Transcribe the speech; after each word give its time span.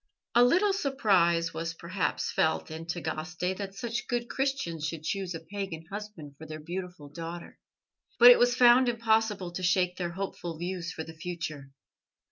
A 0.33 0.43
little 0.43 0.73
surprise 0.73 1.53
was 1.53 1.75
perhaps 1.75 2.31
felt 2.31 2.71
in 2.71 2.87
Tagaste 2.87 3.55
that 3.57 3.75
such 3.75 4.07
good 4.07 4.29
Christians 4.31 4.87
should 4.87 5.03
choose 5.03 5.35
a 5.35 5.39
pagan 5.39 5.85
husband 5.91 6.33
for 6.39 6.47
their 6.47 6.59
beautiful 6.59 7.07
daughter, 7.07 7.59
but 8.17 8.31
it 8.31 8.39
was 8.39 8.55
found 8.55 8.89
impossible 8.89 9.51
to 9.51 9.61
shake 9.61 9.97
their 9.97 10.13
hopeful 10.13 10.57
views 10.57 10.91
for 10.91 11.03
the 11.03 11.13
future. 11.13 11.69